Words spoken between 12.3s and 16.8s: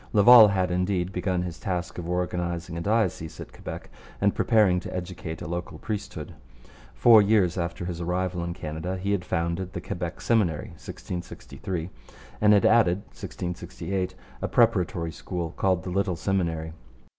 and had added (1668) a preparatory school, called the Little Seminary.